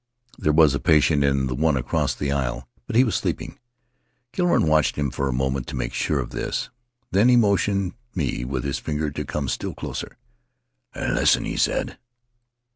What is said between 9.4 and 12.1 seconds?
still closer. 'Listen!' he said.